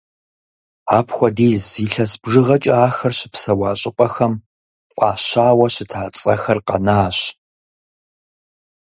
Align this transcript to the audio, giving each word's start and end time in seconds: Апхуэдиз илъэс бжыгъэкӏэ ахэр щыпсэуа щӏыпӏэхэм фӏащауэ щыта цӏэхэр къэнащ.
Апхуэдиз 0.97 1.63
илъэс 1.85 2.11
бжыгъэкӏэ 2.21 2.75
ахэр 2.87 3.13
щыпсэуа 3.17 3.69
щӏыпӏэхэм 3.79 4.33
фӏащауэ 4.91 5.67
щыта 5.73 6.03
цӏэхэр 6.19 6.59
къэнащ. 6.67 7.17